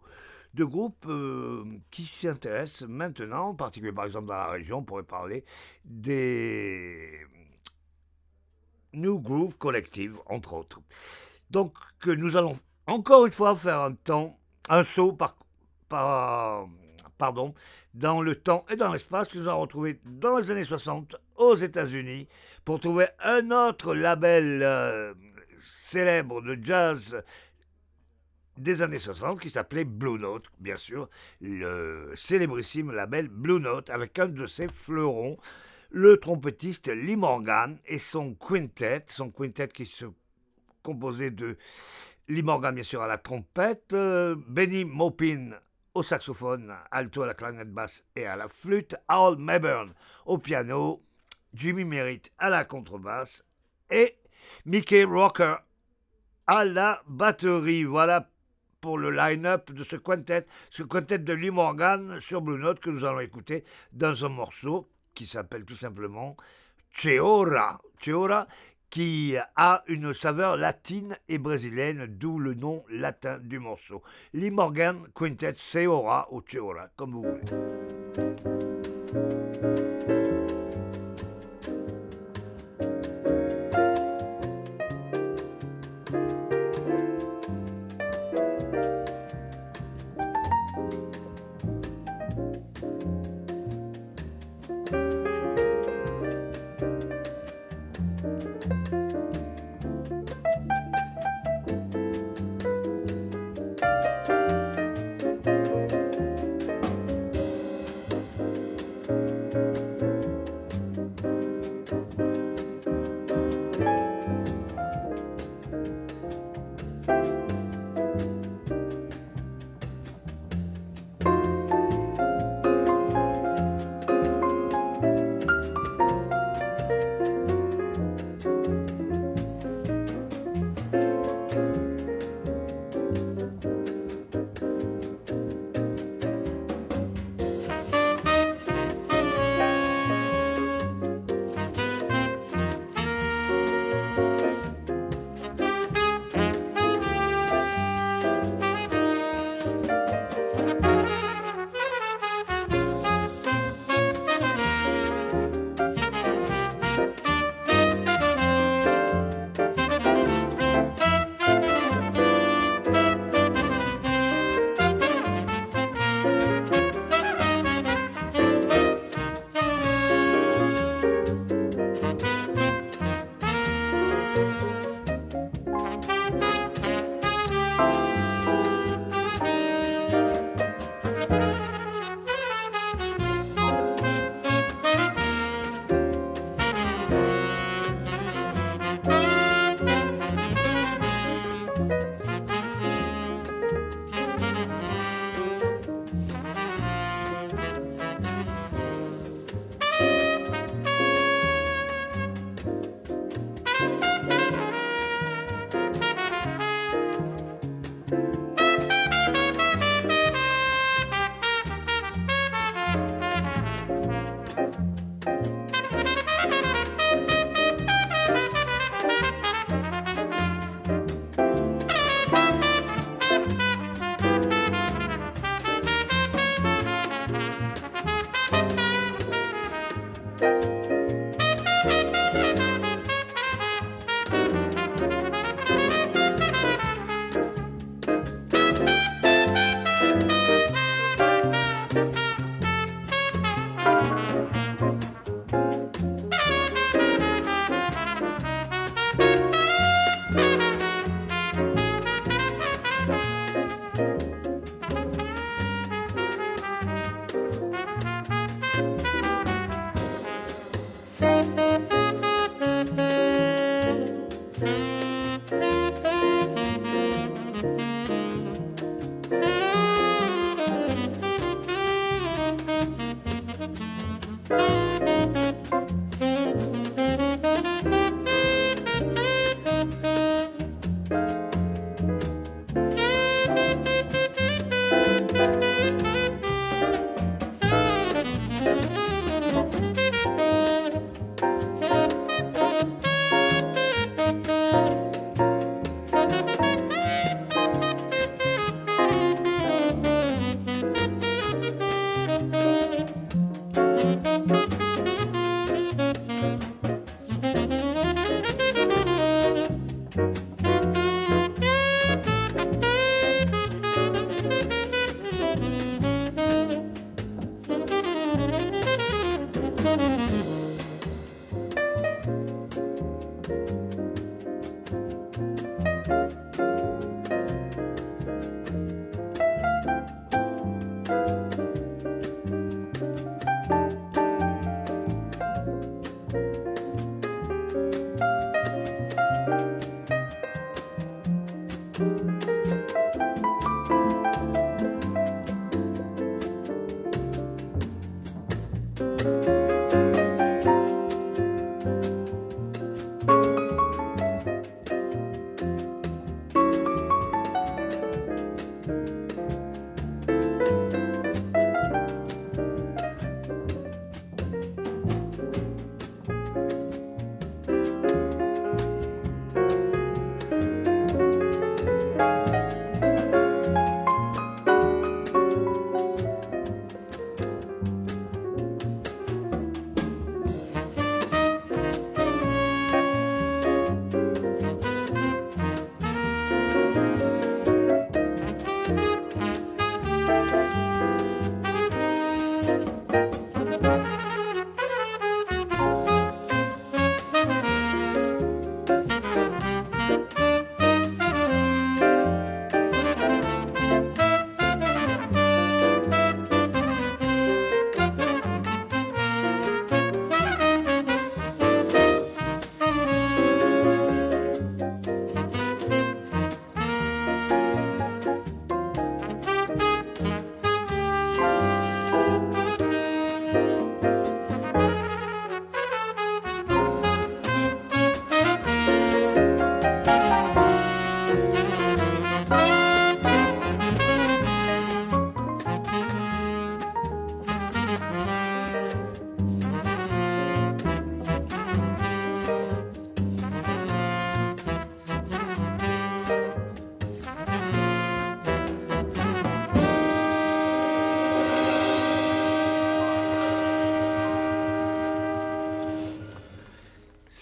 [0.59, 4.83] de groupes euh, qui s'y intéressent maintenant, en particulier par exemple dans la région, on
[4.83, 5.45] pourrait parler
[5.85, 7.21] des
[8.93, 10.81] New Groove Collective, entre autres.
[11.51, 11.75] Donc,
[12.07, 12.55] nous allons
[12.87, 15.37] encore une fois faire un temps, un saut par,
[15.89, 16.67] par-
[17.19, 17.55] pardon,
[17.95, 21.55] dans le temps et dans l'espace que nous allons retrouver dans les années 60 aux
[21.55, 22.27] États-Unis
[22.65, 25.15] pour trouver un autre label euh,
[25.61, 27.23] célèbre de jazz
[28.59, 31.09] des années 60 qui s'appelait Blue Note, bien sûr,
[31.41, 35.39] le célébrissime label Blue Note avec un de ses fleurons,
[35.91, 40.07] le trompettiste Lee Morgan et son quintet, son quintet qui se
[40.83, 41.57] composait de
[42.29, 45.51] Lee Morgan bien sûr à la trompette, euh, Benny Maupin
[45.95, 49.95] au saxophone, alto à la clarinette basse et à la flûte, Al Mayburn
[50.27, 51.03] au piano,
[51.55, 53.45] Jimmy Merritt à la contrebasse
[53.91, 54.19] et
[54.67, 55.57] Mickey Rocker
[56.47, 57.85] à la batterie.
[57.85, 58.29] Voilà
[58.81, 62.91] pour le line-up de ce quintet, ce quintet de Lee Morgan sur Blue Note que
[62.91, 66.37] nous allons écouter dans un morceau qui s'appelle tout simplement
[66.91, 67.81] Cheora.
[67.99, 68.47] Cheora
[68.91, 74.03] qui a une saveur latine et brésilienne, d'où le nom latin du morceau.
[74.33, 78.68] Lee Morgan Quintet Cheora ou Cheora, comme vous voulez.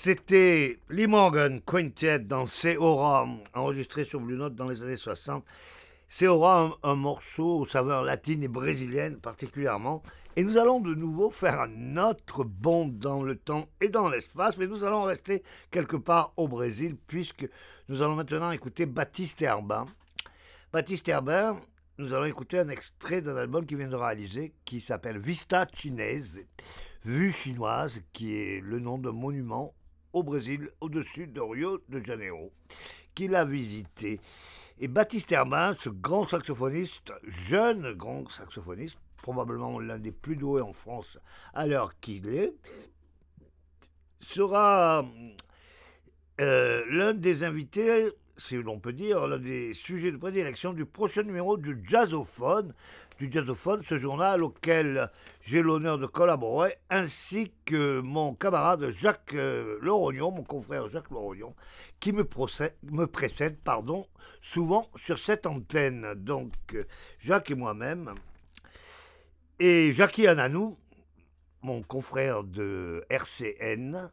[0.07, 5.45] C'était Lee Morgan Quintet dans Seora, enregistré sur Blue Note dans les années 60.
[6.07, 10.05] Seora, un, un morceau aux saveurs latines et brésiliennes particulièrement.
[10.37, 14.57] Et nous allons de nouveau faire un autre bond dans le temps et dans l'espace,
[14.59, 15.43] mais nous allons rester
[15.73, 17.49] quelque part au Brésil, puisque
[17.89, 19.87] nous allons maintenant écouter Baptiste Herbin.
[20.73, 21.59] Baptiste Herbin,
[21.99, 26.43] nous allons écouter un extrait d'un album qu'il vient de réaliser qui s'appelle Vista Chinese,
[27.05, 29.75] Vue chinoise, qui est le nom d'un monument
[30.17, 32.51] au Brésil, au-dessus de Rio de Janeiro,
[33.15, 34.19] qu'il a visité.
[34.81, 40.73] Et Baptiste Herbin, ce grand saxophoniste, jeune grand saxophoniste, probablement l'un des plus doués en
[40.73, 41.19] France
[41.53, 42.55] à l'heure qu'il est,
[44.21, 45.05] sera
[46.41, 51.25] euh, l'un des invités, si l'on peut dire, l'un des sujets de prédilection du prochain
[51.25, 52.73] numéro du Jazzophone,
[53.19, 55.11] du Jazzophone, ce journal auquel
[55.41, 61.55] j'ai l'honneur de collaborer, ainsi que mon camarade Jacques euh, Lorognon, mon confrère Jacques Lorognon,
[62.01, 64.07] qui me, précède pardon,
[64.41, 66.15] souvent sur cette antenne.
[66.15, 66.53] Donc,
[67.19, 68.15] Jacques et moi-même,
[69.59, 70.77] et Jackie Ananou,
[71.63, 74.11] mon confrère de RCN,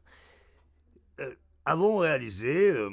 [1.20, 1.36] euh,
[1.66, 2.90] avons réalisé euh,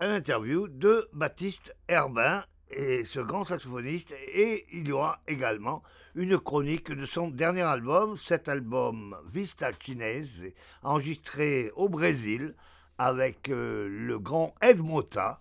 [0.00, 5.82] un interview de Baptiste Herbin et ce grand saxophoniste et il y aura également
[6.14, 10.44] une chronique de son dernier album, cet album Vista Chinese,
[10.82, 12.54] enregistré au Brésil
[12.98, 15.40] avec euh, le grand Ed Mota,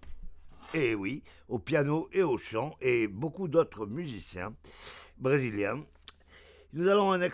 [0.73, 4.53] et oui, au piano et au chant, et beaucoup d'autres musiciens
[5.17, 5.83] brésiliens.
[6.73, 7.29] Nous allons euh,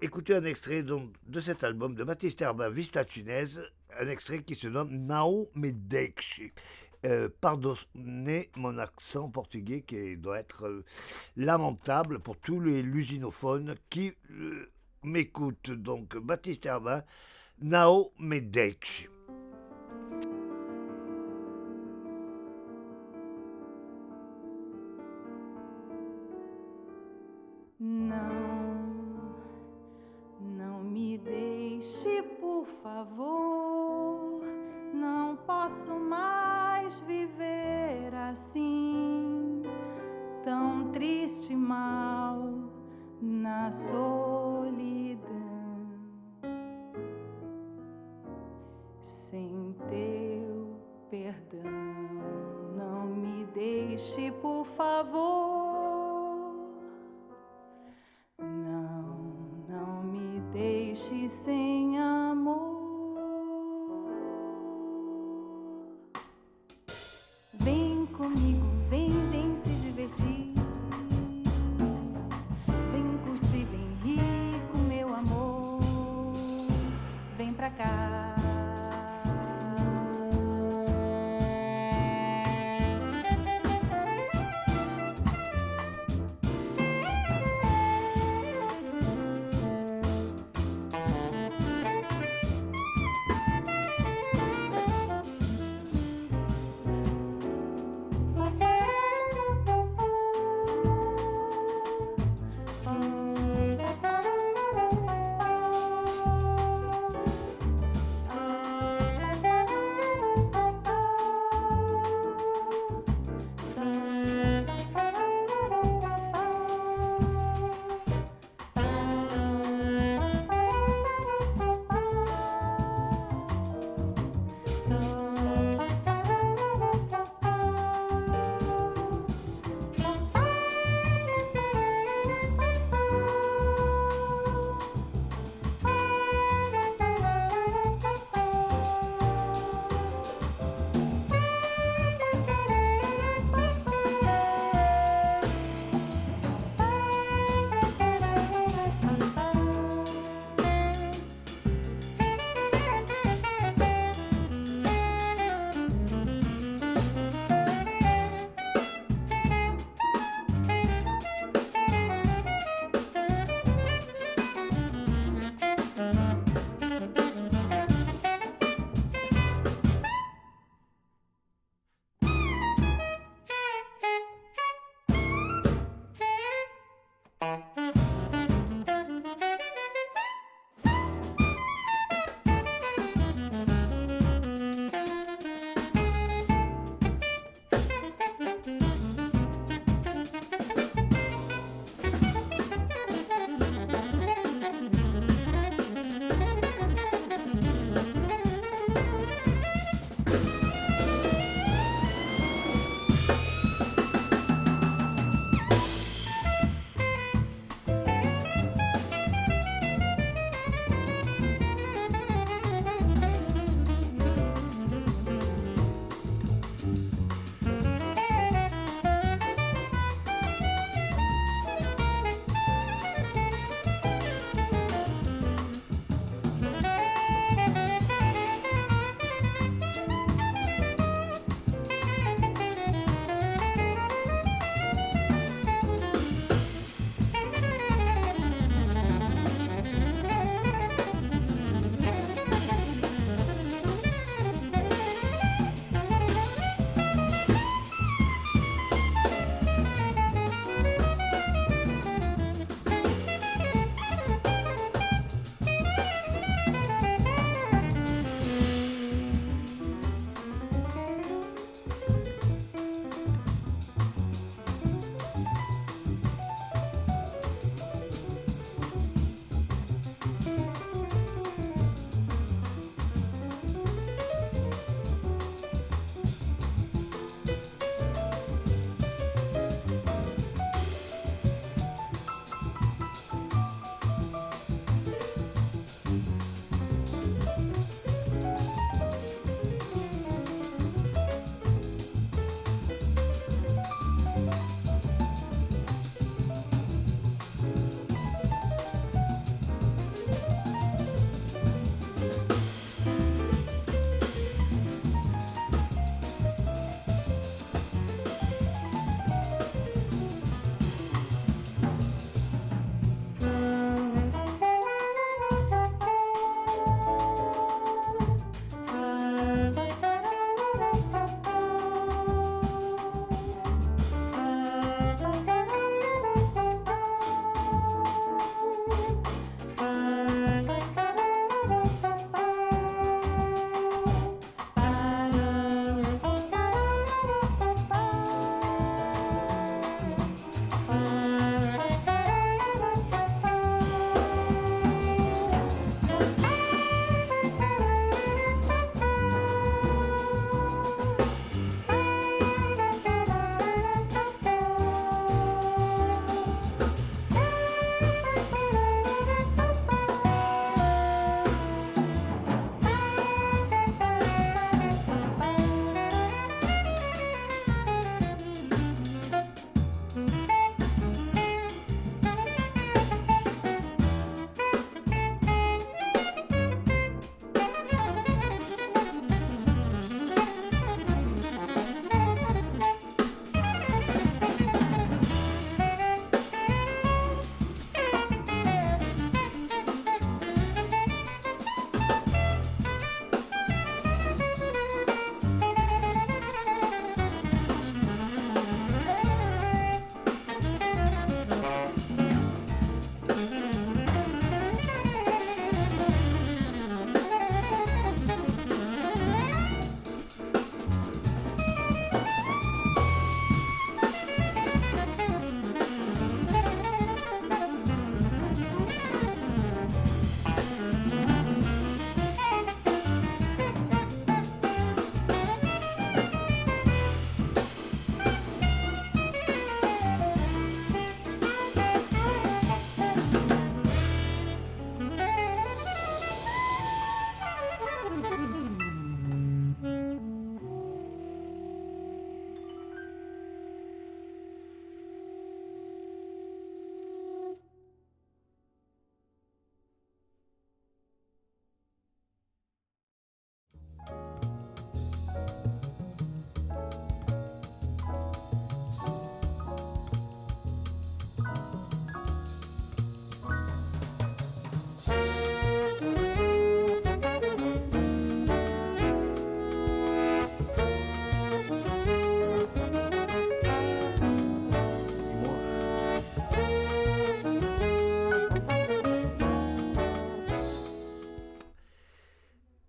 [0.00, 3.62] écouter un extrait donc, de cet album de Baptiste Herbin, Vista Chinese,
[3.98, 6.52] un extrait qui se nomme Nao Medexi.
[7.06, 10.84] Euh, pardonnez mon accent portugais qui doit être euh,
[11.36, 14.68] lamentable pour tous les lusinophones qui euh,
[15.04, 15.70] m'écoutent.
[15.70, 17.04] Donc, Baptiste Herbin,
[17.60, 19.08] Nao Medexi.
[27.78, 28.16] Não,
[30.40, 34.42] não me deixe, por favor.
[34.92, 36.45] Não posso mais
[36.94, 39.62] viver assim,
[40.44, 42.38] tão triste e mal
[43.20, 45.26] na solidão.
[49.02, 50.80] Sem teu
[51.10, 51.62] perdão,
[52.76, 55.26] não me deixe, por favor.
[58.38, 62.35] Não, não me deixe sem amor.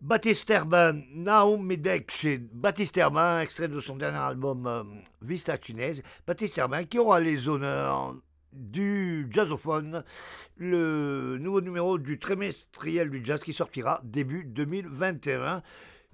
[0.07, 4.83] Baptiste Herbin, Naum Medek chez Baptiste Herbin, extrait de son dernier album euh,
[5.21, 6.01] Vista Chinaise.
[6.25, 8.15] Baptiste Herbin qui aura les honneurs
[8.53, 10.05] du Jazzophone,
[10.55, 15.61] le nouveau numéro du trimestriel du jazz qui sortira début 2021.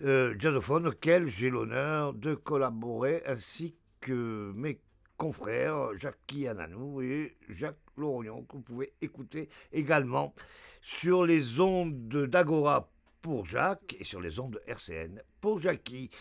[0.02, 4.82] Euh, Jazzophone auquel j'ai l'honneur de collaborer ainsi que mes
[5.18, 10.34] confrères Jacques Ananou et Jacques Lorognon que vous pouvez écouter également
[10.82, 12.90] sur les ondes d'Agora
[13.24, 16.12] pour Jacques et sur les ondes de RCN pour Jackie.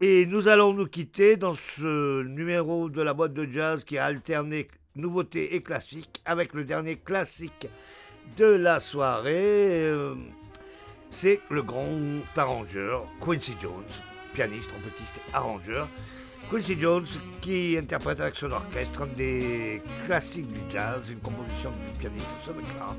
[0.00, 4.04] Et nous allons nous quitter dans ce numéro de la boîte de jazz qui a
[4.04, 4.66] alterné
[4.96, 7.68] nouveauté et classique avec le dernier classique
[8.36, 9.86] de la soirée.
[9.86, 10.16] Euh,
[11.08, 11.88] c'est le grand
[12.36, 13.84] arrangeur Quincy Jones,
[14.34, 15.88] pianiste, trompettiste, arrangeur.
[16.50, 17.06] Quincy Jones
[17.40, 22.64] qui interprète avec son orchestre un des classiques du jazz, une composition du pianiste Sonny
[22.74, 22.98] Clark,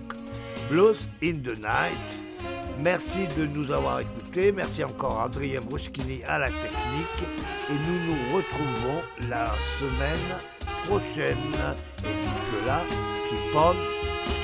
[0.69, 2.32] Blues in the Night.
[2.81, 4.51] Merci de nous avoir écoutés.
[4.51, 7.23] Merci encore à Adrien Bruschini à la technique.
[7.69, 10.39] Et nous nous retrouvons la semaine
[10.87, 11.37] prochaine.
[12.03, 12.81] Et jusque-là,
[13.29, 13.75] keep on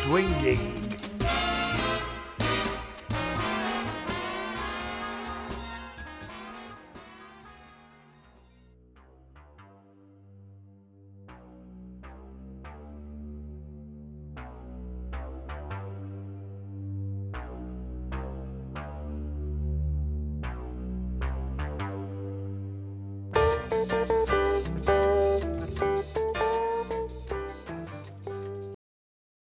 [0.03, 0.78] swinging.